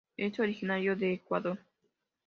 Es 0.17 0.39
originario 0.39 0.95
de 0.95 1.13
Ecuador. 1.13 1.59